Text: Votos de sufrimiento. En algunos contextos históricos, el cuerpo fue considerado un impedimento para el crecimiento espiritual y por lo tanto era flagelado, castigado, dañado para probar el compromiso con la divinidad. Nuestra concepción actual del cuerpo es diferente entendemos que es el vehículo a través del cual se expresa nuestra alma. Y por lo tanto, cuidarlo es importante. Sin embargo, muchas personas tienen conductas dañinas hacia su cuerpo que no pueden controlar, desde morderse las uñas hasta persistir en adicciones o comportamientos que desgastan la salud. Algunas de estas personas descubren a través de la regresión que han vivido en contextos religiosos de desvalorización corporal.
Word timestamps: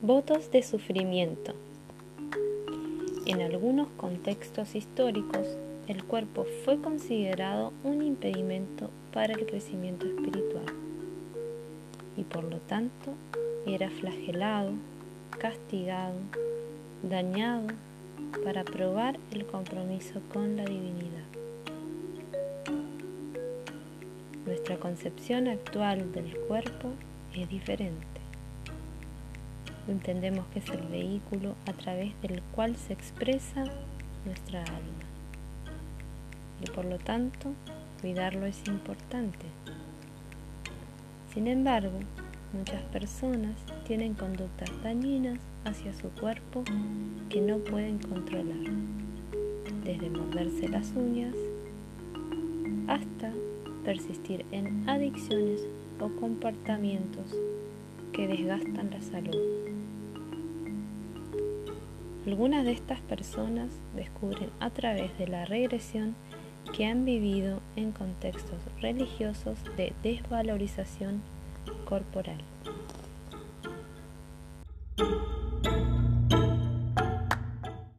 Votos 0.00 0.52
de 0.52 0.62
sufrimiento. 0.62 1.54
En 3.26 3.42
algunos 3.42 3.88
contextos 3.96 4.76
históricos, 4.76 5.44
el 5.88 6.04
cuerpo 6.04 6.46
fue 6.64 6.80
considerado 6.80 7.72
un 7.82 8.02
impedimento 8.02 8.90
para 9.12 9.34
el 9.34 9.44
crecimiento 9.44 10.06
espiritual 10.06 10.66
y 12.16 12.22
por 12.22 12.44
lo 12.44 12.58
tanto 12.58 13.12
era 13.66 13.90
flagelado, 13.90 14.70
castigado, 15.36 16.14
dañado 17.02 17.66
para 18.44 18.62
probar 18.62 19.18
el 19.32 19.46
compromiso 19.46 20.20
con 20.32 20.56
la 20.56 20.64
divinidad. 20.64 21.26
Nuestra 24.46 24.76
concepción 24.76 25.48
actual 25.48 26.12
del 26.12 26.36
cuerpo 26.46 26.90
es 27.34 27.48
diferente 27.48 28.17
entendemos 29.92 30.46
que 30.52 30.58
es 30.60 30.68
el 30.70 30.86
vehículo 30.88 31.54
a 31.66 31.72
través 31.72 32.20
del 32.22 32.42
cual 32.54 32.76
se 32.76 32.92
expresa 32.92 33.64
nuestra 34.24 34.62
alma. 34.62 35.06
Y 36.62 36.70
por 36.70 36.84
lo 36.84 36.98
tanto, 36.98 37.52
cuidarlo 38.00 38.46
es 38.46 38.60
importante. 38.66 39.46
Sin 41.32 41.46
embargo, 41.46 41.98
muchas 42.52 42.82
personas 42.84 43.54
tienen 43.86 44.14
conductas 44.14 44.70
dañinas 44.82 45.38
hacia 45.64 45.92
su 45.94 46.08
cuerpo 46.10 46.64
que 47.28 47.40
no 47.40 47.58
pueden 47.58 47.98
controlar, 47.98 48.72
desde 49.84 50.10
morderse 50.10 50.68
las 50.68 50.90
uñas 50.92 51.34
hasta 52.88 53.32
persistir 53.84 54.44
en 54.50 54.88
adicciones 54.88 55.60
o 56.00 56.08
comportamientos 56.20 57.34
que 58.12 58.26
desgastan 58.26 58.90
la 58.90 59.00
salud. 59.02 59.36
Algunas 62.26 62.64
de 62.64 62.72
estas 62.72 63.00
personas 63.00 63.70
descubren 63.96 64.50
a 64.60 64.70
través 64.70 65.16
de 65.18 65.28
la 65.28 65.46
regresión 65.46 66.14
que 66.76 66.84
han 66.84 67.04
vivido 67.04 67.60
en 67.76 67.92
contextos 67.92 68.58
religiosos 68.80 69.58
de 69.76 69.92
desvalorización 70.02 71.22
corporal. 71.86 72.38